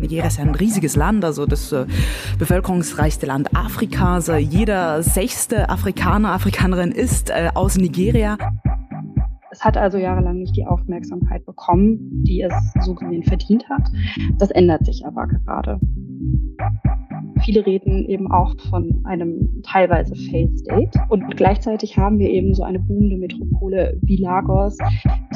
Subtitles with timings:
[0.00, 1.86] Nigeria ist ja ein riesiges Land, also das äh,
[2.38, 4.28] bevölkerungsreichste Land Afrikas.
[4.28, 8.38] Äh, jeder sechste Afrikaner, Afrikanerin ist äh, aus Nigeria.
[9.52, 13.82] Es hat also jahrelang nicht die Aufmerksamkeit bekommen, die es so gesehen verdient hat.
[14.38, 15.78] Das ändert sich aber gerade.
[17.44, 20.90] Viele reden eben auch von einem teilweise Failed State.
[21.08, 24.76] Und gleichzeitig haben wir eben so eine boomende Metropole wie Lagos,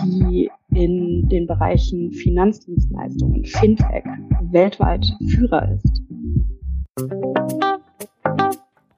[0.05, 4.04] die in den Bereichen Finanzdienstleistungen, Fintech
[4.50, 6.02] weltweit Führer ist.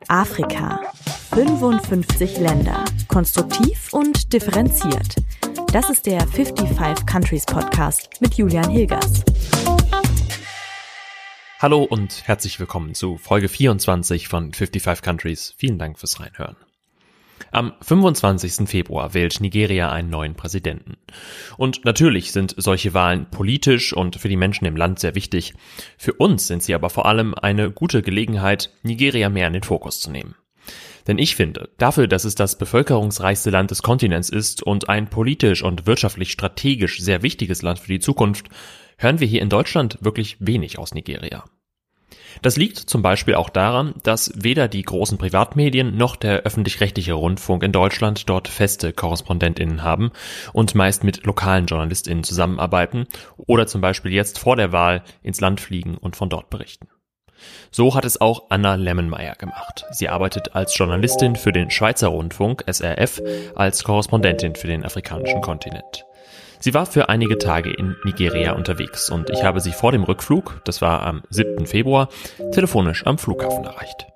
[0.09, 0.81] Afrika.
[1.31, 2.85] 55 Länder.
[3.09, 5.17] Konstruktiv und differenziert.
[5.73, 9.25] Das ist der 55 Countries Podcast mit Julian Hilgers.
[11.59, 15.55] Hallo und herzlich willkommen zu Folge 24 von 55 Countries.
[15.57, 16.57] Vielen Dank fürs Reinhören.
[17.51, 18.69] Am 25.
[18.69, 20.97] Februar wählt Nigeria einen neuen Präsidenten.
[21.57, 25.55] Und natürlich sind solche Wahlen politisch und für die Menschen im Land sehr wichtig.
[25.97, 30.01] Für uns sind sie aber vor allem eine gute Gelegenheit, Nigeria mehr in den Fokus
[30.01, 30.35] zu nehmen.
[31.07, 35.63] Denn ich finde, dafür, dass es das bevölkerungsreichste Land des Kontinents ist und ein politisch
[35.63, 38.49] und wirtschaftlich strategisch sehr wichtiges Land für die Zukunft,
[38.99, 41.45] hören wir hier in Deutschland wirklich wenig aus Nigeria.
[42.43, 47.63] Das liegt zum Beispiel auch daran, dass weder die großen Privatmedien noch der öffentlich-rechtliche Rundfunk
[47.63, 50.11] in Deutschland dort feste Korrespondentinnen haben
[50.53, 55.61] und meist mit lokalen Journalistinnen zusammenarbeiten oder zum Beispiel jetzt vor der Wahl ins Land
[55.61, 56.89] fliegen und von dort berichten.
[57.71, 59.85] So hat es auch Anna Lemmenmeier gemacht.
[59.91, 63.21] Sie arbeitet als Journalistin für den Schweizer Rundfunk SRF
[63.55, 66.07] als Korrespondentin für den afrikanischen Kontinent.
[66.59, 70.61] Sie war für einige Tage in Nigeria unterwegs und ich habe sie vor dem Rückflug,
[70.65, 71.67] das war am 7.
[71.67, 72.09] Februar,
[72.53, 74.07] telefonisch am Flughafen erreicht.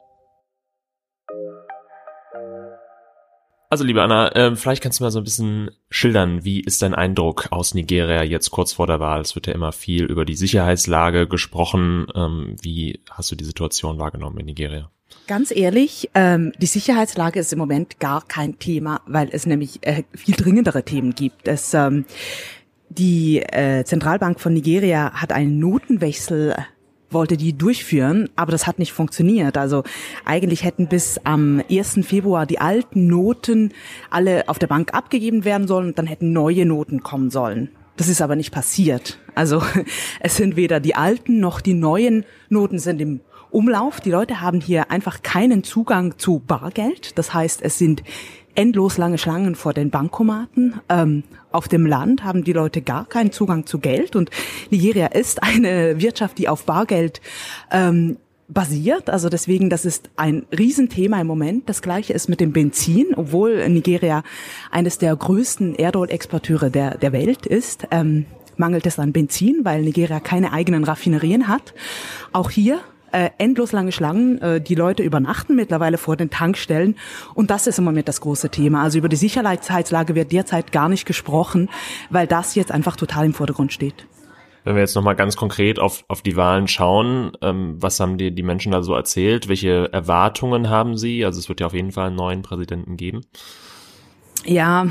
[3.72, 6.92] Also liebe Anna, äh, vielleicht kannst du mal so ein bisschen schildern, wie ist dein
[6.92, 9.20] Eindruck aus Nigeria jetzt kurz vor der Wahl?
[9.20, 12.08] Es wird ja immer viel über die Sicherheitslage gesprochen.
[12.12, 14.90] Ähm, wie hast du die Situation wahrgenommen in Nigeria?
[15.26, 20.02] Ganz ehrlich, ähm, die Sicherheitslage ist im Moment gar kein Thema, weil es nämlich äh,
[20.14, 21.46] viel dringendere Themen gibt.
[21.46, 22.04] Es, ähm,
[22.88, 26.56] die äh, Zentralbank von Nigeria hat einen Notenwechsel
[27.12, 29.58] wollte die durchführen, aber das hat nicht funktioniert.
[29.58, 29.82] Also
[30.24, 32.00] eigentlich hätten bis am 1.
[32.02, 33.72] Februar die alten Noten
[34.10, 37.70] alle auf der Bank abgegeben werden sollen und dann hätten neue Noten kommen sollen.
[37.96, 39.18] Das ist aber nicht passiert.
[39.34, 39.62] Also
[40.20, 44.00] es sind weder die alten noch die neuen Noten sind im Umlauf.
[44.00, 47.18] Die Leute haben hier einfach keinen Zugang zu Bargeld.
[47.18, 48.02] Das heißt, es sind
[48.54, 50.80] endlos lange Schlangen vor den Bankomaten.
[50.88, 54.30] Ähm, auf dem Land haben die Leute gar keinen Zugang zu Geld und
[54.70, 57.20] Nigeria ist eine Wirtschaft, die auf Bargeld
[57.70, 58.18] ähm,
[58.48, 59.08] basiert.
[59.08, 61.68] Also deswegen, das ist ein Riesenthema im Moment.
[61.68, 64.22] Das gleiche ist mit dem Benzin, obwohl Nigeria
[64.70, 67.86] eines der größten Erdölexporteure der, der Welt ist.
[67.90, 71.72] Ähm, mangelt es an Benzin, weil Nigeria keine eigenen Raffinerien hat.
[72.32, 72.80] Auch hier
[73.12, 74.40] äh, endlos lange Schlangen.
[74.40, 76.96] Äh, die Leute übernachten mittlerweile vor den Tankstellen.
[77.34, 78.82] Und das ist im Moment das große Thema.
[78.82, 81.68] Also über die Sicherheitslage wird derzeit gar nicht gesprochen,
[82.10, 84.06] weil das jetzt einfach total im Vordergrund steht.
[84.64, 88.30] Wenn wir jetzt nochmal ganz konkret auf, auf die Wahlen schauen, ähm, was haben dir
[88.30, 89.48] die Menschen da so erzählt?
[89.48, 91.24] Welche Erwartungen haben sie?
[91.24, 93.22] Also es wird ja auf jeden Fall einen neuen Präsidenten geben.
[94.44, 94.88] Ja,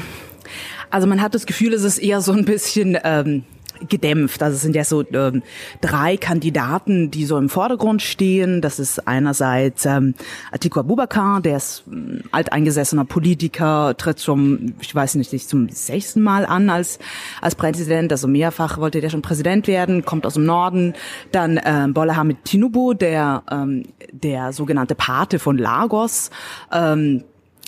[0.90, 3.44] also man hat das Gefühl, es ist eher so ein bisschen ähm,
[3.88, 4.42] gedämpft.
[4.44, 5.44] Also es sind ja so ähm,
[5.82, 8.62] drei Kandidaten, die so im Vordergrund stehen.
[8.62, 10.16] Das ist einerseits ähm,
[10.52, 16.46] Atiku Abubakar, der ist ähm, alteingesessener Politiker, tritt schon, ich weiß nicht, zum sechsten Mal
[16.46, 17.00] an als
[17.42, 18.12] als Präsident.
[18.12, 20.94] Also mehrfach wollte der schon Präsident werden, kommt aus dem Norden.
[21.32, 26.32] Dann ähm, Bola Hamid Tinubu, der ähm, der sogenannte Pate von Lagos.
[26.72, 27.24] Ähm,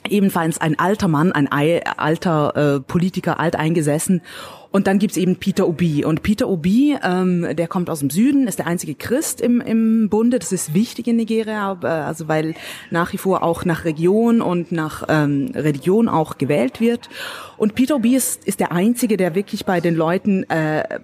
[0.10, 4.22] ebenfalls ein alter Mann, ein alter äh, Politiker, alteingesessen.
[4.72, 6.06] Und dann gibt's eben Peter Obi.
[6.06, 10.10] Und Peter Obi, ähm, der kommt aus dem Süden, ist der einzige Christ im, im
[10.10, 10.40] Bunde.
[10.40, 12.56] Das ist wichtig in Nigeria, äh, also weil
[12.90, 17.10] nach wie vor auch nach Region und nach ähm, Religion auch gewählt wird.
[17.58, 21.02] Und Peter Obi ist, ist der einzige, der wirklich bei den Leuten äh,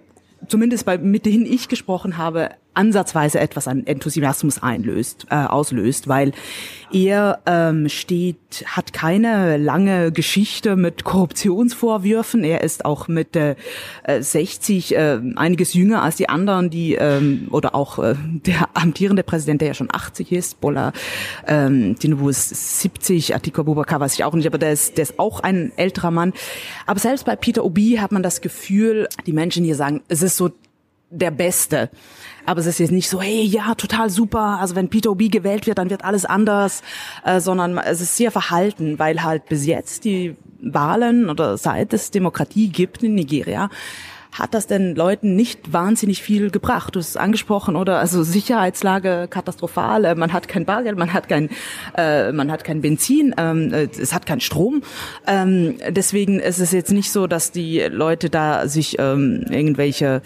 [0.47, 6.31] zumindest bei, mit denen ich gesprochen habe, ansatzweise etwas an Enthusiasmus einlöst, äh, auslöst, weil
[6.91, 12.43] er ähm, steht, hat keine lange Geschichte mit Korruptionsvorwürfen.
[12.43, 13.55] Er ist auch mit äh,
[14.19, 18.15] 60 äh, einiges jünger als die anderen, die ähm, oder auch äh,
[18.45, 20.93] der amtierende Präsident, der ja schon 80 ist, Bola
[21.45, 25.19] ähm, Tinubu ist 70, Atiku Abubakar weiß ich auch nicht, aber der ist, der ist
[25.19, 26.33] auch ein älterer Mann.
[26.85, 30.37] Aber selbst bei Peter Obi hat man das Gefühl, die Menschen hier sagen, es ist
[30.37, 30.51] so
[31.09, 31.89] der Beste.
[32.45, 34.59] Aber es ist jetzt nicht so, hey, ja, total super.
[34.59, 36.81] Also wenn Peter Obi gewählt wird, dann wird alles anders,
[37.25, 42.11] äh, sondern es ist sehr verhalten, weil halt bis jetzt die Wahlen oder seit es
[42.11, 43.69] Demokratie gibt in Nigeria,
[44.39, 46.95] hat das den Leuten nicht wahnsinnig viel gebracht.
[46.95, 47.99] Du hast es angesprochen, oder?
[47.99, 51.49] Also Sicherheitslage katastrophal, äh, man hat kein Bargeld, man hat kein,
[51.97, 54.83] äh, man hat kein Benzin, ähm, äh, es hat keinen Strom.
[55.25, 60.21] Ähm, deswegen ist es jetzt nicht so, dass die Leute da sich ähm, irgendwelche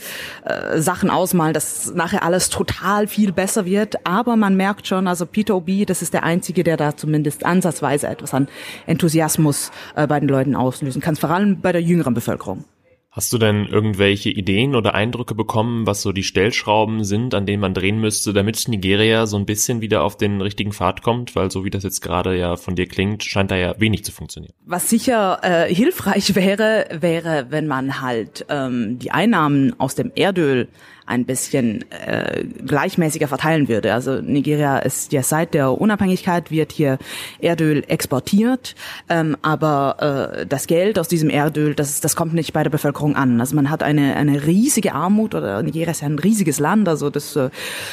[0.46, 4.06] äh, Sachen ausmalen, dass nachher alles total viel besser wird.
[4.06, 8.08] Aber man merkt schon, also Peter Obi, das ist der Einzige, der da zumindest ansatzweise
[8.08, 8.48] etwas an
[8.88, 12.66] Enthusiasmus äh, bei den Leuten auslösen kann, vor allem bei der jüngeren Bevölkerung.
[13.14, 17.60] Hast du denn irgendwelche Ideen oder Eindrücke bekommen, was so die Stellschrauben sind, an denen
[17.60, 21.36] man drehen müsste, damit Nigeria so ein bisschen wieder auf den richtigen Pfad kommt?
[21.36, 24.14] Weil so wie das jetzt gerade ja von dir klingt, scheint da ja wenig zu
[24.14, 24.54] funktionieren.
[24.66, 30.70] Was sicher äh, hilfreich wäre, wäre, wenn man halt ähm, die Einnahmen aus dem Erdöl
[31.12, 33.94] ein bisschen äh, gleichmäßiger verteilen würde.
[33.94, 36.98] Also Nigeria ist ja seit der Unabhängigkeit wird hier
[37.40, 38.76] Erdöl exportiert,
[39.10, 43.16] ähm, aber äh, das Geld aus diesem Erdöl, das, das kommt nicht bei der Bevölkerung
[43.16, 43.40] an.
[43.40, 47.10] Also man hat eine, eine riesige Armut oder Nigeria ist ja ein riesiges Land, also
[47.10, 47.50] das äh,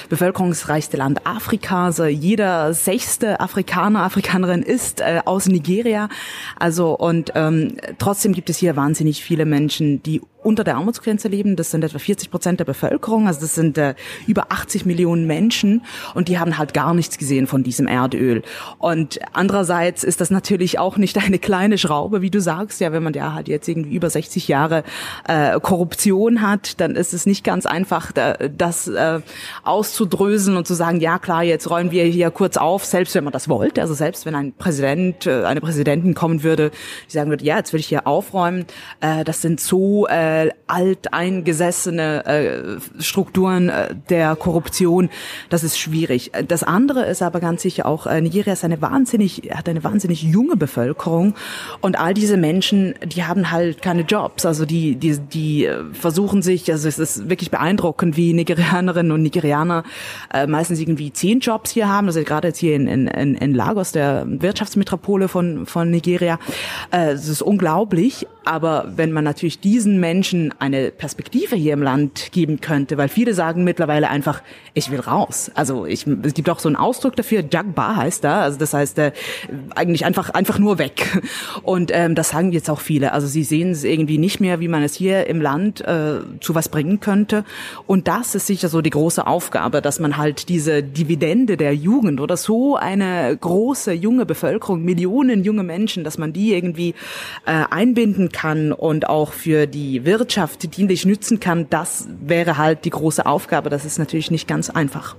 [0.08, 2.00] bevölkerungsreichste Land Afrikas.
[2.00, 6.08] Also jeder sechste Afrikaner, Afrikanerin ist äh, aus Nigeria.
[6.58, 11.56] Also und ähm, trotzdem gibt es hier wahnsinnig viele Menschen, die unter der Armutsgrenze leben.
[11.56, 13.94] Das sind etwa 40 Prozent der Bevölkerung, also das sind äh,
[14.26, 15.82] über 80 Millionen Menschen
[16.14, 18.42] und die haben halt gar nichts gesehen von diesem Erdöl.
[18.78, 22.80] Und andererseits ist das natürlich auch nicht eine kleine Schraube, wie du sagst.
[22.80, 24.84] Ja, wenn man ja halt jetzt irgendwie über 60 Jahre
[25.28, 29.20] äh, Korruption hat, dann ist es nicht ganz einfach, das äh,
[29.64, 33.32] auszudröseln und zu sagen, ja klar, jetzt räumen wir hier kurz auf, selbst wenn man
[33.32, 33.82] das wollte.
[33.82, 36.70] Also selbst wenn ein Präsident, äh, eine Präsidentin kommen würde,
[37.08, 38.66] die sagen würde, ja, jetzt will ich hier aufräumen.
[39.00, 45.08] Äh, das sind so äh, äh, alteingesessene äh, Strukturen äh, der Korruption.
[45.48, 46.30] Das ist schwierig.
[46.46, 50.22] Das andere ist aber ganz sicher auch, äh, Nigeria ist eine wahnsinnig, hat eine wahnsinnig
[50.22, 51.34] junge Bevölkerung
[51.80, 54.44] und all diese Menschen, die haben halt keine Jobs.
[54.44, 59.22] Also die, die, die äh, versuchen sich, also es ist wirklich beeindruckend, wie Nigerianerinnen und
[59.22, 59.84] Nigerianer
[60.32, 62.08] äh, meistens irgendwie zehn Jobs hier haben.
[62.08, 66.38] Also gerade jetzt hier in, in, in Lagos, der Wirtschaftsmetropole von, von Nigeria.
[66.90, 68.26] Äh, es ist unglaublich.
[68.44, 73.08] Aber wenn man natürlich diesen Menschen Menschen eine Perspektive hier im Land geben könnte, weil
[73.08, 74.42] viele sagen mittlerweile einfach,
[74.74, 75.50] ich will raus.
[75.54, 78.98] Also ich, es gibt auch so einen Ausdruck dafür, Jagbar heißt da, also das heißt
[78.98, 79.12] äh,
[79.74, 81.22] eigentlich einfach einfach nur weg.
[81.62, 83.12] Und ähm, das sagen jetzt auch viele.
[83.12, 86.54] Also sie sehen es irgendwie nicht mehr, wie man es hier im Land äh, zu
[86.54, 87.44] was bringen könnte.
[87.86, 92.20] Und das ist sicher so die große Aufgabe, dass man halt diese Dividende der Jugend
[92.20, 96.94] oder so eine große junge Bevölkerung, Millionen junge Menschen, dass man die irgendwie
[97.46, 102.90] äh, einbinden kann und auch für die Wirtschaft dienlich nützen kann, das wäre halt die
[102.90, 103.68] große Aufgabe.
[103.68, 105.16] Das ist natürlich nicht ganz einfach.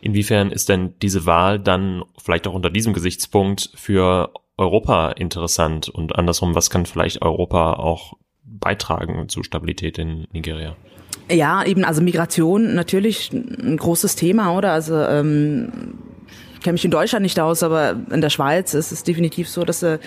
[0.00, 6.14] Inwiefern ist denn diese Wahl dann vielleicht auch unter diesem Gesichtspunkt für Europa interessant und
[6.14, 8.14] andersrum, was kann vielleicht Europa auch
[8.44, 10.76] beitragen zu Stabilität in Nigeria?
[11.28, 14.72] Ja, eben, also Migration natürlich ein großes Thema, oder?
[14.72, 15.98] Also ähm,
[16.66, 19.84] kenne mich in Deutschland nicht aus, aber in der Schweiz ist es definitiv so, dass
[19.84, 20.00] äh,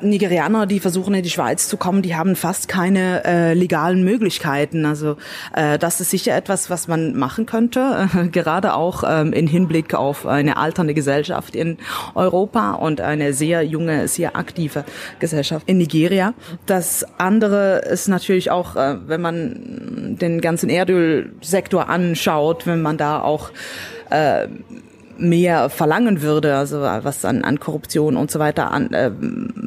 [0.00, 4.86] Nigerianer, die versuchen in die Schweiz zu kommen, die haben fast keine äh, legalen Möglichkeiten.
[4.86, 5.18] Also
[5.54, 9.92] äh, das ist sicher etwas, was man machen könnte, äh, gerade auch ähm, in Hinblick
[9.92, 11.76] auf eine alternde Gesellschaft in
[12.14, 14.86] Europa und eine sehr junge, sehr aktive
[15.18, 16.32] Gesellschaft in Nigeria.
[16.64, 23.20] Das andere ist natürlich auch, äh, wenn man den ganzen Erdölsektor anschaut, wenn man da
[23.20, 23.50] auch
[24.08, 24.48] äh,
[25.18, 29.10] mehr verlangen würde, also was an, an Korruption und so weiter an, äh,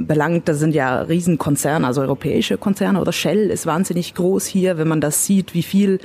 [0.08, 4.88] belangt, da sind ja Riesenkonzerne, also europäische Konzerne oder Shell ist wahnsinnig groß hier, wenn
[4.88, 6.00] man das sieht, wie viel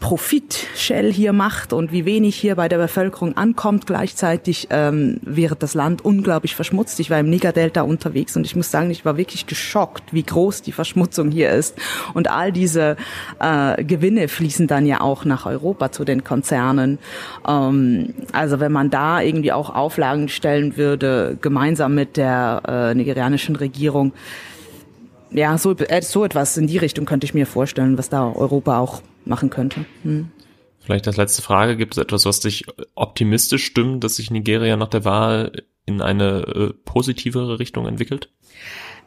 [0.00, 3.86] Profit Shell hier macht und wie wenig hier bei der Bevölkerung ankommt.
[3.86, 7.00] Gleichzeitig ähm, wird das Land unglaublich verschmutzt.
[7.00, 10.62] Ich war im Niger-Delta unterwegs und ich muss sagen, ich war wirklich geschockt, wie groß
[10.62, 11.76] die Verschmutzung hier ist.
[12.14, 12.96] Und all diese
[13.40, 16.98] äh, Gewinne fließen dann ja auch nach Europa zu den Konzernen.
[17.46, 23.56] Ähm, also wenn man da irgendwie auch Auflagen stellen würde, gemeinsam mit der äh, nigerianischen
[23.56, 24.12] Regierung,
[25.30, 28.78] ja, so, äh, so etwas in die Richtung könnte ich mir vorstellen, was da Europa
[28.78, 29.84] auch machen könnte.
[30.02, 30.30] Hm.
[30.80, 34.88] Vielleicht als letzte Frage, gibt es etwas, was dich optimistisch stimmt, dass sich Nigeria nach
[34.88, 35.52] der Wahl
[35.84, 38.30] in eine äh, positivere Richtung entwickelt?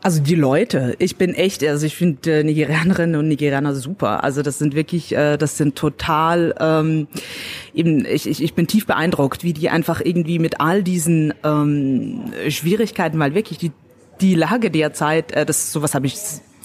[0.03, 4.23] Also die Leute, ich bin echt, also ich finde äh, Nigerianerinnen und Nigerianer super.
[4.23, 7.07] Also das sind wirklich, äh, das sind total, ähm,
[7.75, 12.31] eben, ich, ich, ich bin tief beeindruckt, wie die einfach irgendwie mit all diesen ähm,
[12.49, 13.71] Schwierigkeiten, weil wirklich die
[14.21, 16.15] die Lage derzeit, äh, das sowas habe ich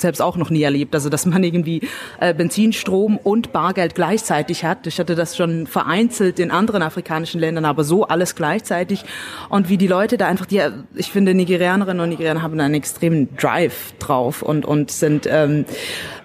[0.00, 0.94] selbst auch noch nie erlebt.
[0.94, 1.82] Also dass man irgendwie
[2.20, 4.86] äh, Benzin, Strom und Bargeld gleichzeitig hat.
[4.86, 9.04] Ich hatte das schon vereinzelt in anderen afrikanischen Ländern, aber so alles gleichzeitig.
[9.48, 10.62] Und wie die Leute da einfach, die,
[10.94, 15.64] ich finde, Nigerianerinnen und Nigerianer haben einen extremen Drive drauf und, und sind ähm,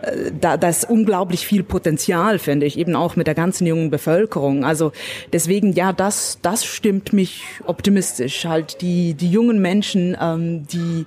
[0.01, 3.90] äh, da, da ist unglaublich viel Potenzial, finde ich, eben auch mit der ganzen jungen
[3.90, 4.66] Bevölkerung.
[4.66, 4.92] Also
[5.34, 8.46] deswegen, ja, das, das stimmt mich optimistisch.
[8.46, 11.06] Halt die, die jungen Menschen, ähm, die,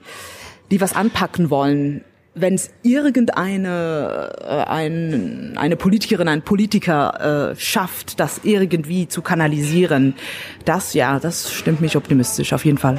[0.71, 8.18] die was anpacken wollen wenn es irgendeine äh, ein, eine Politikerin, ein Politiker äh, schafft,
[8.20, 10.14] das irgendwie zu kanalisieren,
[10.64, 12.98] das ja, das stimmt mich optimistisch auf jeden Fall.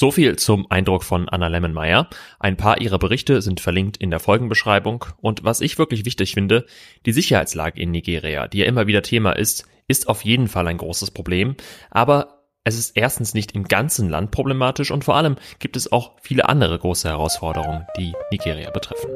[0.00, 2.08] So viel zum Eindruck von Anna Lemmenmeier.
[2.38, 5.06] Ein paar ihrer Berichte sind verlinkt in der Folgenbeschreibung.
[5.20, 6.66] Und was ich wirklich wichtig finde,
[7.04, 10.78] die Sicherheitslage in Nigeria, die ja immer wieder Thema ist, ist auf jeden Fall ein
[10.78, 11.56] großes Problem.
[11.90, 16.12] Aber es ist erstens nicht im ganzen Land problematisch und vor allem gibt es auch
[16.20, 19.10] viele andere große Herausforderungen, die Nigeria betreffen.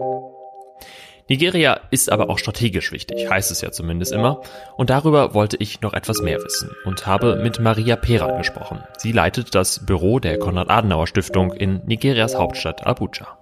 [1.28, 4.40] Nigeria ist aber auch strategisch wichtig, heißt es ja zumindest immer.
[4.76, 8.82] Und darüber wollte ich noch etwas mehr wissen und habe mit Maria Peran gesprochen.
[8.98, 13.38] Sie leitet das Büro der Konrad-Adenauer-Stiftung in Nigerias Hauptstadt Abuja.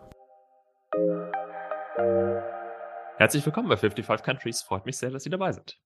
[3.16, 4.62] Herzlich willkommen bei 55 Countries.
[4.62, 5.78] Freut mich sehr, dass Sie dabei sind.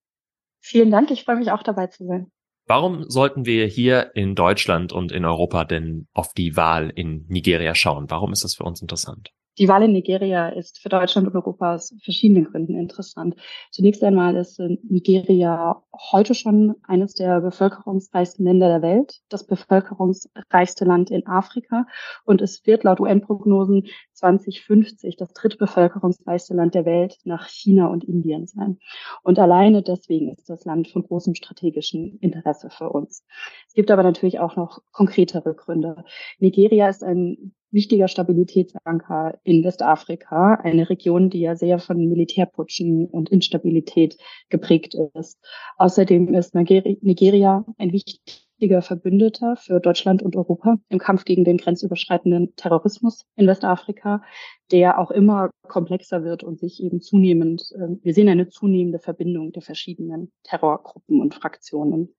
[0.67, 2.33] Vielen Dank, ich freue mich auch dabei zu sein.
[2.67, 7.75] Warum sollten wir hier in Deutschland und in Europa denn auf die Wahl in Nigeria
[7.75, 8.07] schauen?
[8.09, 9.29] Warum ist das für uns interessant?
[9.59, 13.37] Die Wahl in Nigeria ist für Deutschland und Europa aus verschiedenen Gründen interessant.
[13.71, 15.81] Zunächst einmal ist Nigeria
[16.13, 21.87] heute schon eines der bevölkerungsreichsten Länder der Welt, das bevölkerungsreichste Land in Afrika
[22.25, 28.49] und es wird laut UN-Prognosen 2050 das drittbevölkerungsreichste Land der Welt nach China und Indien
[28.49, 28.79] sein.
[29.23, 33.25] Und alleine deswegen ist das Land von großem strategischen Interesse für uns.
[33.69, 36.05] Es gibt aber natürlich auch noch konkretere Gründe.
[36.41, 43.29] Nigeria ist ein wichtiger Stabilitätsanker in Westafrika, eine Region, die ja sehr von Militärputschen und
[43.29, 44.17] Instabilität
[44.49, 45.39] geprägt ist.
[45.77, 52.55] Außerdem ist Nigeria ein wichtiger Verbündeter für Deutschland und Europa im Kampf gegen den grenzüberschreitenden
[52.57, 54.23] Terrorismus in Westafrika,
[54.71, 59.53] der auch immer komplexer wird und sich eben zunehmend, äh, wir sehen eine zunehmende Verbindung
[59.53, 62.15] der verschiedenen Terrorgruppen und Fraktionen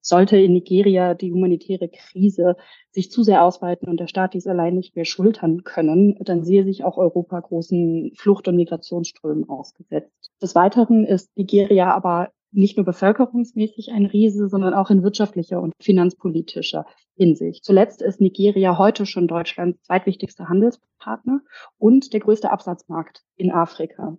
[0.00, 2.56] sollte in Nigeria die humanitäre Krise
[2.90, 6.64] sich zu sehr ausweiten und der Staat dies allein nicht mehr schultern können, dann sehe
[6.64, 10.30] sich auch Europa großen Flucht- und Migrationsströmen ausgesetzt.
[10.42, 15.72] Des Weiteren ist Nigeria aber nicht nur bevölkerungsmäßig ein Riese, sondern auch in wirtschaftlicher und
[15.80, 16.84] finanzpolitischer
[17.16, 17.64] Hinsicht.
[17.64, 21.42] Zuletzt ist Nigeria heute schon Deutschlands zweitwichtigster Handelspartner
[21.78, 24.16] und der größte Absatzmarkt in Afrika.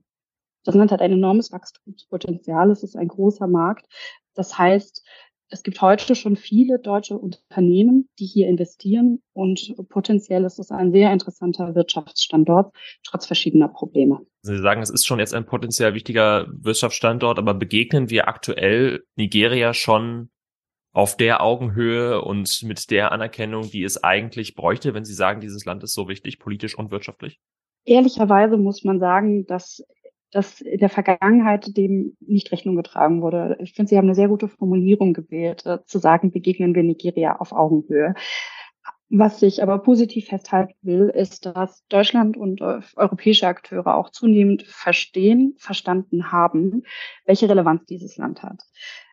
[0.63, 2.69] Das Land hat ein enormes Wachstumspotenzial.
[2.69, 3.87] Es ist ein großer Markt.
[4.35, 5.03] Das heißt,
[5.51, 10.91] es gibt heute schon viele deutsche Unternehmen, die hier investieren und potenziell ist es ein
[10.91, 14.19] sehr interessanter Wirtschaftsstandort, trotz verschiedener Probleme.
[14.43, 19.73] Sie sagen, es ist schon jetzt ein potenziell wichtiger Wirtschaftsstandort, aber begegnen wir aktuell Nigeria
[19.73, 20.29] schon
[20.93, 25.65] auf der Augenhöhe und mit der Anerkennung, die es eigentlich bräuchte, wenn Sie sagen, dieses
[25.65, 27.39] Land ist so wichtig, politisch und wirtschaftlich?
[27.85, 29.83] Ehrlicherweise muss man sagen, dass
[30.31, 33.57] dass in der Vergangenheit dem nicht Rechnung getragen wurde.
[33.59, 37.37] Ich finde, Sie haben eine sehr gute Formulierung gewählt, äh, zu sagen, begegnen wir Nigeria
[37.37, 38.15] auf Augenhöhe.
[39.13, 44.63] Was ich aber positiv festhalten will, ist, dass Deutschland und äh, europäische Akteure auch zunehmend
[44.63, 46.83] verstehen, verstanden haben,
[47.25, 48.63] welche Relevanz dieses Land hat.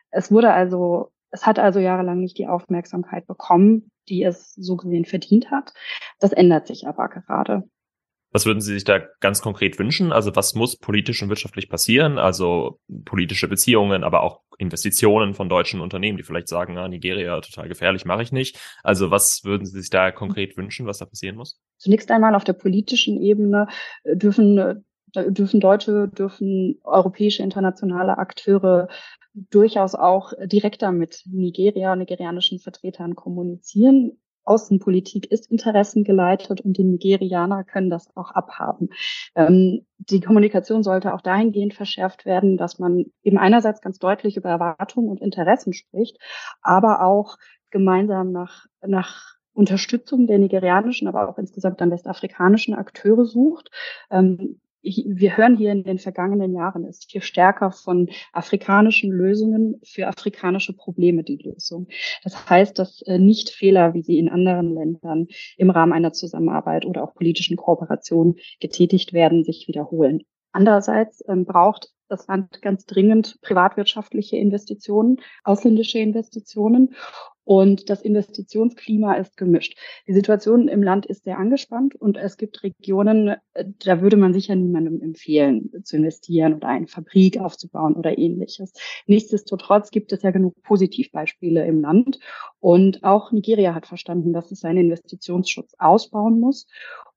[0.09, 5.03] Es wurde also, es hat also jahrelang nicht die Aufmerksamkeit bekommen, die es so gesehen
[5.03, 5.73] verdient hat.
[6.19, 7.69] Das ändert sich aber gerade.
[8.31, 10.11] Was würden Sie sich da ganz konkret wünschen?
[10.11, 12.17] Also was muss politisch und wirtschaftlich passieren?
[12.17, 17.69] Also politische Beziehungen, aber auch Investitionen von deutschen Unternehmen, die vielleicht sagen, ah, Nigeria total
[17.69, 18.59] gefährlich, mache ich nicht.
[18.83, 21.59] Also was würden Sie sich da konkret wünschen, was da passieren muss?
[21.77, 23.67] Zunächst einmal auf der politischen Ebene
[24.03, 24.75] äh, dürfen äh,
[25.15, 28.89] dürfen deutsche, dürfen europäische internationale Akteure
[29.33, 34.19] durchaus auch direkter mit Nigeria, nigerianischen Vertretern kommunizieren.
[34.49, 38.89] Außenpolitik ist interessengeleitet und die Nigerianer können das auch abhaben.
[39.35, 44.49] Ähm, die Kommunikation sollte auch dahingehend verschärft werden, dass man eben einerseits ganz deutlich über
[44.49, 46.17] Erwartungen und Interessen spricht,
[46.61, 47.37] aber auch
[47.69, 53.69] gemeinsam nach, nach Unterstützung der nigerianischen, aber auch insgesamt dann westafrikanischen Akteure sucht.
[54.09, 60.07] Ähm, wir hören hier in den vergangenen Jahren ist viel stärker von afrikanischen Lösungen für
[60.07, 61.87] afrikanische Probleme die Lösung.
[62.23, 66.85] Das heißt, dass äh, nicht Fehler, wie sie in anderen Ländern im Rahmen einer Zusammenarbeit
[66.85, 70.23] oder auch politischen Kooperation getätigt werden, sich wiederholen.
[70.51, 76.95] Andererseits ähm, braucht das Land ganz dringend privatwirtschaftliche Investitionen, ausländische Investitionen.
[77.49, 79.75] Und das Investitionsklima ist gemischt.
[80.07, 83.37] Die Situation im Land ist sehr angespannt und es gibt Regionen,
[83.83, 88.73] da würde man sicher niemandem empfehlen, zu investieren oder eine Fabrik aufzubauen oder ähnliches.
[89.07, 92.19] Nichtsdestotrotz gibt es ja genug Positivbeispiele im Land.
[92.59, 96.67] Und auch Nigeria hat verstanden, dass es seinen Investitionsschutz ausbauen muss.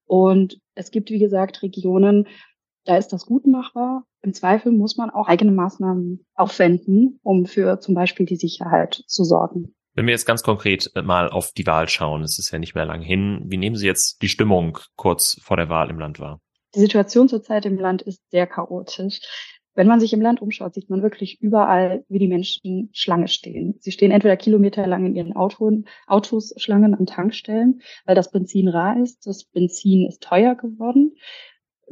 [0.07, 2.27] Und es gibt, wie gesagt, Regionen,
[2.85, 4.07] da ist das gut machbar.
[4.23, 9.23] Im Zweifel muss man auch eigene Maßnahmen aufwenden, um für zum Beispiel die Sicherheit zu
[9.23, 9.75] sorgen.
[9.95, 12.75] Wenn wir jetzt ganz konkret äh, mal auf die Wahl schauen, es ist ja nicht
[12.75, 16.19] mehr lang hin, wie nehmen Sie jetzt die Stimmung kurz vor der Wahl im Land
[16.19, 16.39] wahr?
[16.75, 19.19] Die Situation zurzeit im Land ist sehr chaotisch.
[19.75, 23.75] Wenn man sich im Land umschaut, sieht man wirklich überall, wie die Menschen Schlange stehen.
[23.79, 25.73] Sie stehen entweder kilometerlang in ihren Autos,
[26.05, 29.25] Autos Schlangen an Tankstellen, weil das Benzin rar ist.
[29.25, 31.15] Das Benzin ist teuer geworden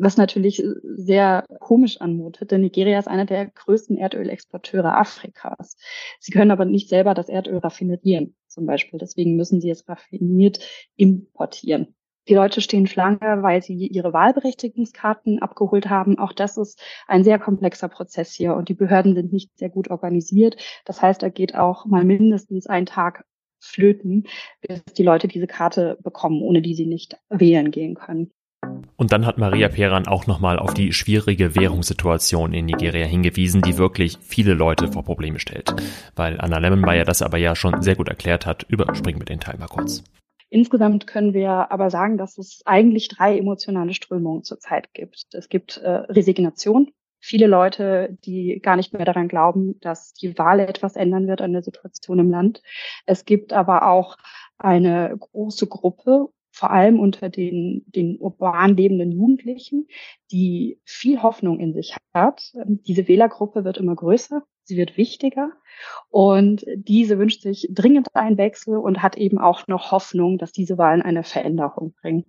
[0.01, 5.77] was natürlich sehr komisch anmutet, denn Nigeria ist einer der größten Erdölexporteure Afrikas.
[6.19, 8.99] Sie können aber nicht selber das Erdöl raffinerieren, zum Beispiel.
[8.99, 10.59] Deswegen müssen sie es raffiniert
[10.95, 11.95] importieren.
[12.27, 16.17] Die Leute stehen Schlange, weil sie ihre Wahlberechtigungskarten abgeholt haben.
[16.17, 19.89] Auch das ist ein sehr komplexer Prozess hier und die Behörden sind nicht sehr gut
[19.89, 20.55] organisiert.
[20.85, 23.25] Das heißt, da geht auch mal mindestens ein Tag
[23.59, 24.25] flöten,
[24.61, 28.31] bis die Leute diese Karte bekommen, ohne die sie nicht wählen gehen können.
[28.95, 33.77] Und dann hat Maria Peran auch nochmal auf die schwierige Währungssituation in Nigeria hingewiesen, die
[33.77, 35.73] wirklich viele Leute vor Probleme stellt.
[36.15, 39.57] Weil Anna Lemmenmeier das aber ja schon sehr gut erklärt hat, überspringen wir den Teil
[39.57, 40.03] mal kurz.
[40.49, 45.25] Insgesamt können wir aber sagen, dass es eigentlich drei emotionale Strömungen zurzeit gibt.
[45.33, 46.91] Es gibt äh, Resignation.
[47.19, 51.53] Viele Leute, die gar nicht mehr daran glauben, dass die Wahl etwas ändern wird an
[51.53, 52.61] der Situation im Land.
[53.05, 54.17] Es gibt aber auch
[54.57, 56.29] eine große Gruppe
[56.61, 59.87] vor allem unter den, den urban lebenden Jugendlichen,
[60.31, 62.53] die viel Hoffnung in sich hat.
[62.85, 65.53] Diese Wählergruppe wird immer größer, sie wird wichtiger
[66.09, 70.77] und diese wünscht sich dringend einen Wechsel und hat eben auch noch Hoffnung, dass diese
[70.77, 72.25] Wahlen eine Veränderung bringen.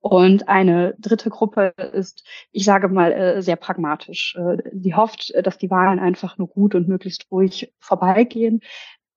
[0.00, 4.38] Und eine dritte Gruppe ist, ich sage mal, äh, sehr pragmatisch.
[4.72, 8.62] Sie äh, hofft, dass die Wahlen einfach nur gut und möglichst ruhig vorbeigehen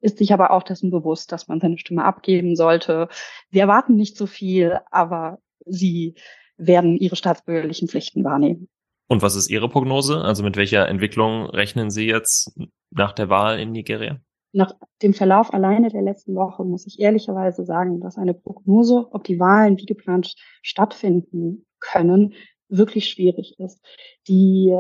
[0.02, 3.10] ist sich aber auch dessen bewusst, dass man seine Stimme abgeben sollte.
[3.52, 6.16] Sie erwarten nicht so viel, aber sie
[6.58, 8.70] werden ihre staatsbürgerlichen Pflichten wahrnehmen.
[9.08, 10.22] Und was ist Ihre Prognose?
[10.22, 12.56] Also mit welcher Entwicklung rechnen Sie jetzt
[12.92, 14.20] nach der Wahl in Nigeria?
[14.52, 19.24] Nach dem Verlauf alleine der letzten Woche muss ich ehrlicherweise sagen, dass eine Prognose, ob
[19.24, 22.34] die Wahlen wie geplant stattfinden können,
[22.68, 23.80] wirklich schwierig ist.
[24.28, 24.76] Die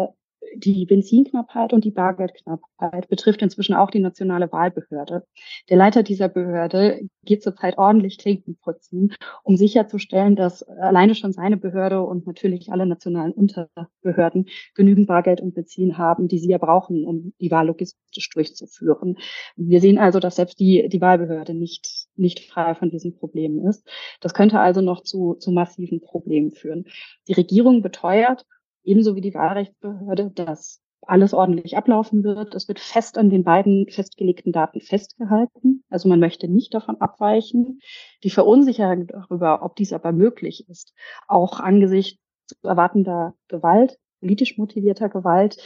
[0.56, 5.25] die Benzinknappheit und die Bargeldknappheit betrifft inzwischen auch die nationale Wahlbehörde.
[5.69, 11.58] Der Leiter dieser Behörde geht zurzeit ordentlich Klinken putzen, um sicherzustellen, dass alleine schon seine
[11.58, 17.06] Behörde und natürlich alle nationalen Unterbehörden genügend Bargeld und Benzin haben, die sie ja brauchen,
[17.06, 19.17] um die Wahl logistisch durchzuführen.
[19.56, 23.88] Wir sehen also, dass selbst die, die Wahlbehörde nicht, nicht frei von diesen Problemen ist.
[24.21, 26.86] Das könnte also noch zu, zu massiven Problemen führen.
[27.28, 28.45] Die Regierung beteuert,
[28.83, 32.55] ebenso wie die Wahlrechtsbehörde, dass alles ordentlich ablaufen wird.
[32.55, 35.83] Es wird fest an den beiden festgelegten Daten festgehalten.
[35.89, 37.79] Also man möchte nicht davon abweichen.
[38.23, 40.93] Die Verunsicherung darüber, ob dies aber möglich ist,
[41.27, 42.19] auch angesichts
[42.63, 45.57] erwartender Gewalt, politisch motivierter Gewalt,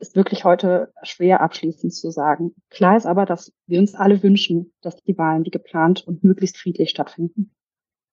[0.00, 2.54] ist wirklich heute schwer abschließend zu sagen.
[2.70, 6.56] Klar ist aber, dass wir uns alle wünschen, dass die Wahlen wie geplant und möglichst
[6.56, 7.52] friedlich stattfinden.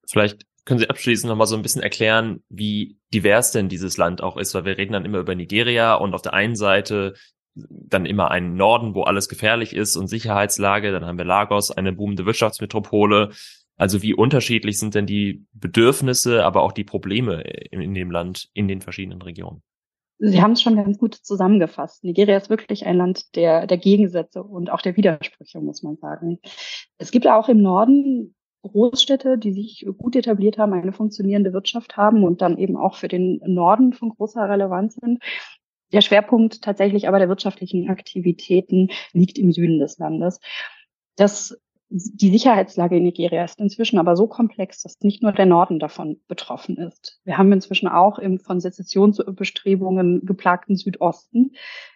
[0.09, 4.35] Vielleicht können Sie abschließend nochmal so ein bisschen erklären, wie divers denn dieses Land auch
[4.35, 4.53] ist?
[4.55, 7.13] Weil wir reden dann immer über Nigeria und auf der einen Seite
[7.55, 10.91] dann immer einen Norden, wo alles gefährlich ist und Sicherheitslage.
[10.91, 13.29] Dann haben wir Lagos, eine boomende Wirtschaftsmetropole.
[13.77, 18.67] Also wie unterschiedlich sind denn die Bedürfnisse, aber auch die Probleme in, dem Land, in
[18.67, 19.61] den verschiedenen Regionen?
[20.17, 22.03] Sie haben es schon ganz gut zusammengefasst.
[22.03, 26.39] Nigeria ist wirklich ein Land der, der Gegensätze und auch der Widersprüche, muss man sagen.
[26.97, 28.34] Es gibt auch im Norden
[28.69, 33.07] Großstädte, die sich gut etabliert haben, eine funktionierende Wirtschaft haben und dann eben auch für
[33.07, 35.23] den Norden von großer Relevanz sind.
[35.93, 40.39] Der Schwerpunkt tatsächlich aber der wirtschaftlichen Aktivitäten liegt im Süden des Landes.
[41.15, 41.57] Das
[41.89, 46.19] die Sicherheitslage in Nigeria ist inzwischen aber so komplex, dass nicht nur der Norden davon
[46.27, 47.21] betroffen ist.
[47.23, 51.51] Wir haben inzwischen auch im von Sezessionsbestrebungen geplagten Südosten,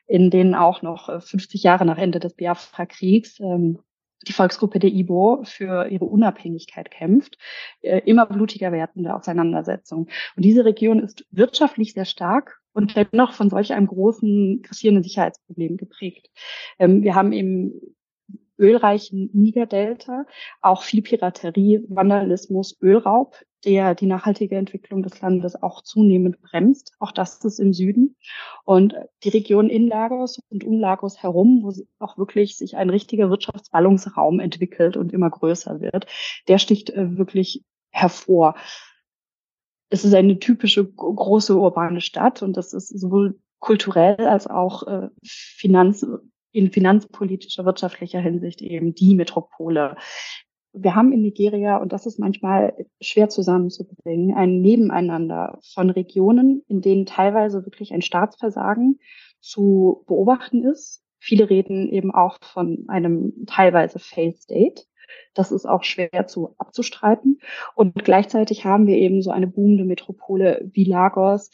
[0.06, 3.80] in denen auch noch 50 Jahre nach Ende des Biafra-Kriegs ähm,
[4.28, 7.38] die Volksgruppe der Ibo für ihre Unabhängigkeit kämpft,
[7.82, 10.08] äh, immer blutiger werdende Auseinandersetzung.
[10.36, 15.78] Und diese Region ist wirtschaftlich sehr stark und dennoch von solch einem großen, grassierenden Sicherheitsproblem
[15.78, 16.30] geprägt.
[16.80, 17.96] Ähm, wir haben eben
[18.58, 20.26] ölreichen Niger-Delta
[20.62, 26.94] auch viel Piraterie, Vandalismus, Ölraub, der die nachhaltige Entwicklung des Landes auch zunehmend bremst.
[27.00, 28.16] Auch das ist im Süden.
[28.66, 33.30] Und die Region in Lagos und um Lagos herum, wo auch wirklich sich ein richtiger
[33.30, 36.08] Wirtschaftsballungsraum entwickelt und immer größer wird,
[36.48, 38.56] der sticht äh, wirklich hervor.
[39.90, 45.10] Es ist eine typische große urbane Stadt und das ist sowohl kulturell als auch äh,
[45.24, 46.06] Finanz,
[46.52, 49.96] in finanzpolitischer, wirtschaftlicher Hinsicht eben die Metropole.
[50.82, 56.82] Wir haben in Nigeria, und das ist manchmal schwer zusammenzubringen, ein Nebeneinander von Regionen, in
[56.82, 59.00] denen teilweise wirklich ein Staatsversagen
[59.42, 61.04] zu beobachten ist.
[61.20, 64.84] Viele reden eben auch von einem teilweise Failed State.
[65.34, 67.40] Das ist auch schwer zu abzustreiten.
[67.76, 71.52] Und gleichzeitig haben wir eben so eine boomende Metropole wie Lagos,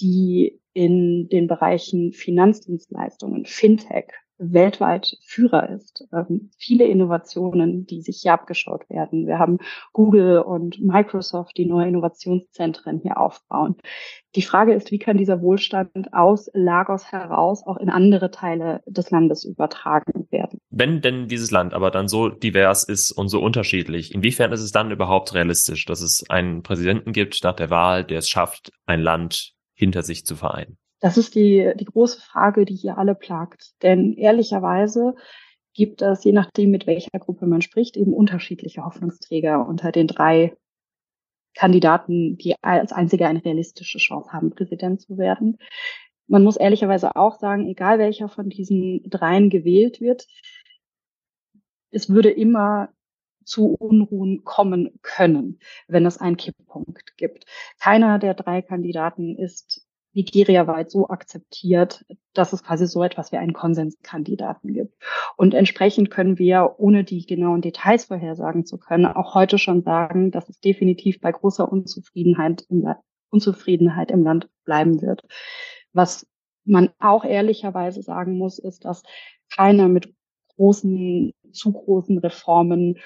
[0.00, 6.06] die in den Bereichen Finanzdienstleistungen, Fintech, weltweit Führer ist.
[6.12, 9.26] Ähm, viele Innovationen, die sich hier abgeschaut werden.
[9.26, 9.58] Wir haben
[9.92, 13.76] Google und Microsoft, die neue Innovationszentren hier aufbauen.
[14.34, 19.10] Die Frage ist, wie kann dieser Wohlstand aus Lagos heraus auch in andere Teile des
[19.10, 20.58] Landes übertragen werden?
[20.70, 24.72] Wenn denn dieses Land aber dann so divers ist und so unterschiedlich, inwiefern ist es
[24.72, 29.00] dann überhaupt realistisch, dass es einen Präsidenten gibt nach der Wahl, der es schafft, ein
[29.00, 30.76] Land hinter sich zu vereinen?
[31.00, 33.74] Das ist die, die große Frage, die hier alle plagt.
[33.82, 35.14] Denn ehrlicherweise
[35.74, 40.56] gibt es, je nachdem, mit welcher Gruppe man spricht, eben unterschiedliche Hoffnungsträger unter den drei
[41.54, 45.58] Kandidaten, die als einzige eine realistische Chance haben, Präsident zu werden.
[46.26, 50.26] Man muss ehrlicherweise auch sagen, egal welcher von diesen dreien gewählt wird,
[51.90, 52.90] es würde immer
[53.44, 57.46] zu Unruhen kommen können, wenn es einen Kipppunkt gibt.
[57.78, 59.85] Keiner der drei Kandidaten ist
[60.16, 64.96] Nigeria-weit so akzeptiert, dass es quasi so etwas wie einen Konsenskandidaten gibt.
[65.36, 70.30] Und entsprechend können wir, ohne die genauen Details vorhersagen zu können, auch heute schon sagen,
[70.30, 72.98] dass es definitiv bei großer Unzufriedenheit im, Land,
[73.30, 75.22] Unzufriedenheit im Land bleiben wird.
[75.92, 76.26] Was
[76.64, 79.02] man auch ehrlicherweise sagen muss, ist, dass
[79.54, 80.12] keiner mit
[80.56, 82.98] großen, zu großen Reformen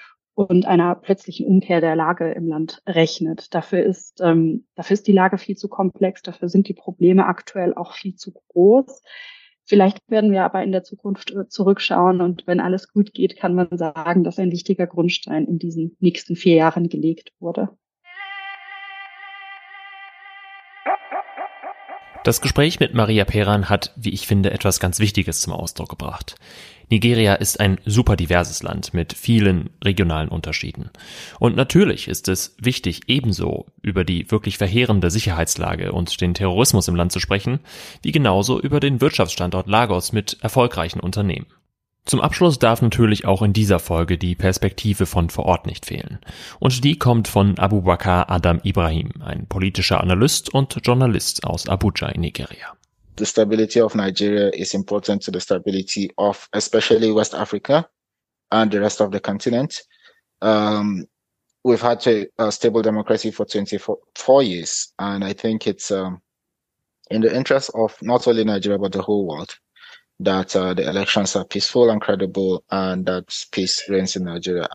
[0.49, 3.55] und einer plötzlichen Umkehr der Lage im Land rechnet.
[3.55, 7.75] Dafür ist, ähm, dafür ist die Lage viel zu komplex, dafür sind die Probleme aktuell
[7.75, 9.03] auch viel zu groß.
[9.65, 13.55] Vielleicht werden wir aber in der Zukunft äh, zurückschauen und wenn alles gut geht, kann
[13.55, 17.69] man sagen, dass ein wichtiger Grundstein in diesen nächsten vier Jahren gelegt wurde.
[22.25, 26.35] Das Gespräch mit Maria Peran hat, wie ich finde, etwas ganz Wichtiges zum Ausdruck gebracht.
[26.91, 30.91] Nigeria ist ein super diverses Land mit vielen regionalen Unterschieden.
[31.39, 36.97] Und natürlich ist es wichtig, ebenso über die wirklich verheerende Sicherheitslage und den Terrorismus im
[36.97, 37.61] Land zu sprechen,
[38.03, 41.47] wie genauso über den Wirtschaftsstandort Lagos mit erfolgreichen Unternehmen.
[42.07, 46.19] Zum Abschluss darf natürlich auch in dieser Folge die Perspektive von vor Ort nicht fehlen.
[46.59, 52.09] Und die kommt von Abu Bakr Adam Ibrahim, ein politischer Analyst und Journalist aus Abuja
[52.09, 52.75] in Nigeria.
[53.21, 57.87] The stability of Nigeria is important to the stability of especially West Africa
[58.51, 59.79] and the rest of the continent.
[60.41, 61.05] Um,
[61.63, 66.23] we've had a, a, stable democracy for 24 years, and I think it's um,
[67.11, 69.55] in the interest of not only Nigeria but the whole world
[70.21, 74.71] that uh, the elections are peaceful and credible and that peace reigns in Nigeria.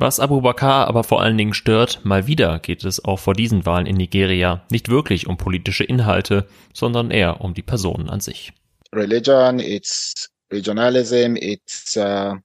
[0.00, 3.66] Was Abu Bakr aber vor allen Dingen stört, mal wieder geht es auch vor diesen
[3.66, 8.52] Wahlen in Nigeria nicht wirklich um politische Inhalte, sondern eher um die Personen an sich.
[8.94, 12.36] Religion, it's regionalism, it's uh,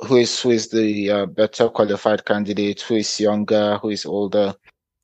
[0.00, 4.56] who is who is the uh, better qualified candidate, who is younger, who is older.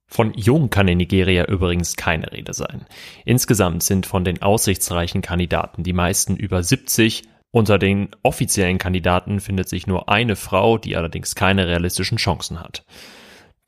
[0.09, 2.85] Von jung kann in Nigeria übrigens keine Rede sein.
[3.25, 7.23] Insgesamt sind von den aussichtsreichen Kandidaten die meisten über 70.
[7.55, 12.83] Unter den offiziellen Kandidaten findet sich nur eine Frau, die allerdings keine realistischen Chancen hat.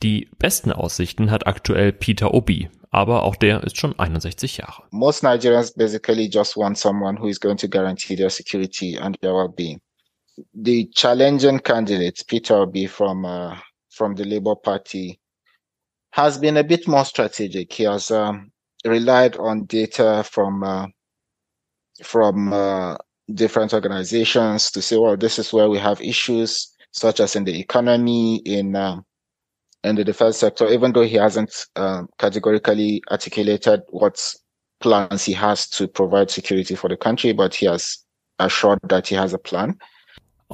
[0.03, 4.85] Die besten Aussichten hat aktuell Peter Obi, aber auch der ist schon 61 Jahre.
[4.91, 9.35] Most Nigerians basically just want someone who is going to guarantee their security and their
[9.35, 9.81] well-being.
[10.55, 13.57] The challenging candidate, Peter Obi from uh,
[13.91, 15.21] from the Labour Party,
[16.11, 17.73] has been a bit more strategic.
[17.73, 18.51] He has um,
[18.85, 20.87] relied on data from uh,
[22.03, 22.97] from uh,
[23.33, 27.59] different organizations to say, well, this is where we have issues, such as in the
[27.59, 29.05] economy, in um,
[29.83, 30.69] in the defense sector.
[30.69, 34.35] Even though he hasn't uh, categorically articulated what
[34.81, 37.99] plans he has to provide security for the country, but he has
[38.39, 39.79] assured that he has a plan.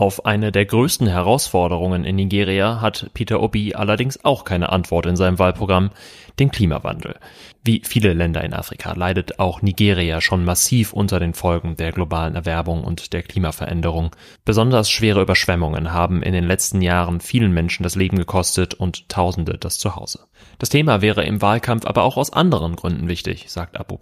[0.00, 5.14] Auf eine der größten Herausforderungen in Nigeria hat Peter Obi allerdings auch keine Antwort in
[5.14, 5.90] seinem Wahlprogramm,
[6.38, 7.16] den Klimawandel.
[7.64, 12.34] Wie viele Länder in Afrika leidet auch Nigeria schon massiv unter den Folgen der globalen
[12.34, 14.16] Erwerbung und der Klimaveränderung.
[14.46, 19.58] Besonders schwere Überschwemmungen haben in den letzten Jahren vielen Menschen das Leben gekostet und Tausende
[19.58, 20.28] das Zuhause.
[20.58, 23.98] Das Thema wäre im Wahlkampf aber auch aus anderen Gründen wichtig, sagt Abu.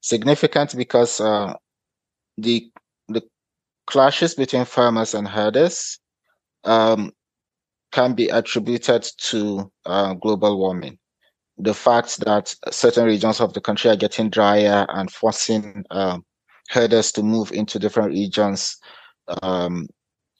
[0.00, 1.52] Significant because uh,
[2.38, 2.72] the
[3.86, 5.98] clashes between farmers and herders
[6.64, 7.12] um,
[7.92, 10.98] can be attributed to uh, global warming.
[11.58, 16.18] The fact that certain regions of the country are getting drier and forcing uh,
[16.68, 18.76] herders to move into different regions
[19.42, 19.86] um,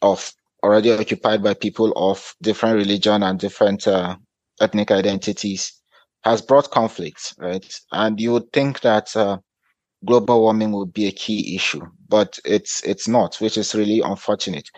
[0.02, 4.16] of already occupied by people of different religion and different uh,
[4.60, 5.80] ethnic identities
[6.24, 7.64] has brought conflicts, right?
[7.92, 9.38] And you would think that uh,
[10.04, 14.70] global warming would be a key issue, but it's it's not, which is really unfortunate.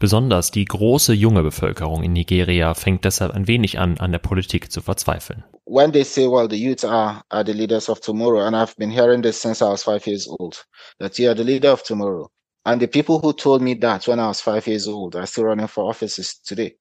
[0.00, 4.70] Besonders die große junge Bevölkerung in Nigeria fängt deshalb ein wenig an, an der Politik
[4.70, 5.42] zu verzweifeln.
[5.64, 8.90] When they say, well, the youth are, are the leaders of tomorrow, and I've been
[8.90, 10.64] hearing this since I was five years old,
[11.00, 12.30] that you are the leader of tomorrow.
[12.64, 15.44] And the people who told me that when I was five years old are still
[15.44, 16.76] running for offices today.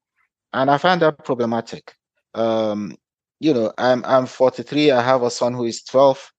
[0.53, 1.95] And I find that problematic.
[2.35, 2.97] Um,
[3.39, 4.91] you know, I'm I'm 43.
[4.91, 6.31] I have a son who is 12,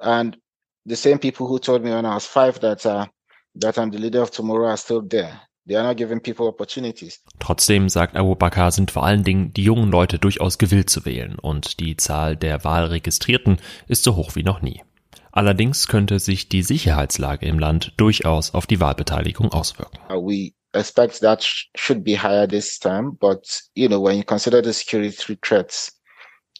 [0.00, 0.36] and
[0.84, 3.06] the same people who told me when I was five that uh,
[3.54, 5.40] that I'm the leader of tomorrow are still there.
[5.64, 7.20] They are not giving people opportunities.
[7.38, 11.38] Trotzdem, sagt Abu Bakr, sind vor allen Dingen die jungen Leute durchaus gewillt zu wählen
[11.38, 14.82] und die Zahl der Wahlregistrierten ist so hoch wie noch nie.
[15.30, 19.98] Allerdings könnte sich die Sicherheitslage im Land durchaus auf die Wahlbeteiligung auswirken.
[20.10, 24.24] Uh, we expect that sh should be higher this time, but you know when you
[24.24, 25.92] consider the security threats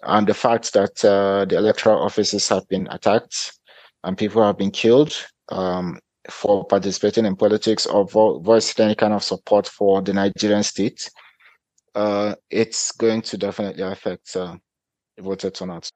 [0.03, 3.53] and the fact that uh, the electoral offices have been attacked
[4.05, 5.15] and people have been killed
[5.51, 5.99] um,
[6.31, 11.11] for participating in politics or vo voicing any kind of support for the Nigerian state,
[11.95, 14.57] uh, it's going to definitely affect uh,
[15.21, 15.91] voter turnout.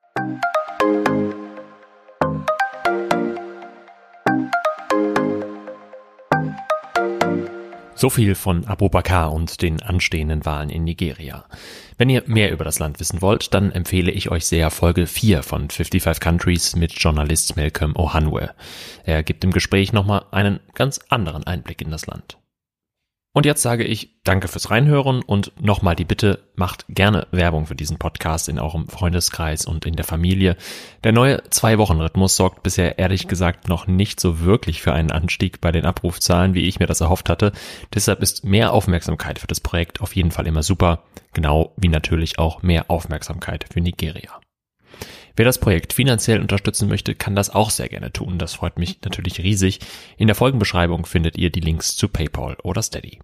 [7.98, 11.46] So viel von Abu Bakr und den anstehenden Wahlen in Nigeria.
[11.96, 15.42] Wenn ihr mehr über das Land wissen wollt, dann empfehle ich euch sehr Folge 4
[15.42, 18.50] von 55 Countries mit Journalist Malcolm Ohanwe.
[19.04, 22.37] Er gibt im Gespräch nochmal einen ganz anderen Einblick in das Land.
[23.37, 27.75] Und jetzt sage ich danke fürs Reinhören und nochmal die Bitte, macht gerne Werbung für
[27.75, 30.57] diesen Podcast in eurem Freundeskreis und in der Familie.
[31.05, 35.70] Der neue Zwei-Wochen-Rhythmus sorgt bisher ehrlich gesagt noch nicht so wirklich für einen Anstieg bei
[35.70, 37.53] den Abrufzahlen, wie ich mir das erhofft hatte.
[37.92, 41.03] Deshalb ist mehr Aufmerksamkeit für das Projekt auf jeden Fall immer super,
[41.35, 44.40] genau wie natürlich auch mehr Aufmerksamkeit für Nigeria.
[45.37, 48.38] Wer das Projekt finanziell unterstützen möchte, kann das auch sehr gerne tun.
[48.38, 49.81] Das freut mich natürlich riesig.
[50.16, 53.20] In der Folgenbeschreibung findet ihr die Links zu PayPal oder Steady.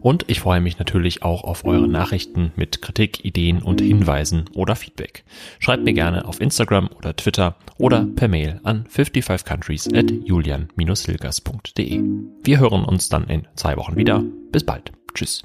[0.00, 4.74] Und ich freue mich natürlich auch auf eure Nachrichten mit Kritik, Ideen und Hinweisen oder
[4.74, 5.24] Feedback.
[5.58, 12.02] Schreibt mir gerne auf Instagram oder Twitter oder per Mail an 55countries at julian-hilgers.de.
[12.42, 14.24] Wir hören uns dann in zwei Wochen wieder.
[14.50, 14.92] Bis bald.
[15.14, 15.42] Tschüss.